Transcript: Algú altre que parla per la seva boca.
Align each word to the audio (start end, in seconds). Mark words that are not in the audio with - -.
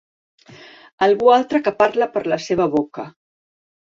Algú 1.07 1.29
altre 1.33 1.61
que 1.67 1.73
parla 1.83 2.09
per 2.15 2.25
la 2.33 2.39
seva 2.47 2.69
boca. 2.79 3.05